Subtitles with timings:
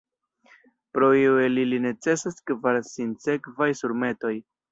[0.95, 4.35] Pro iuj el ili necesas kvar sinsekvaj surmetoj.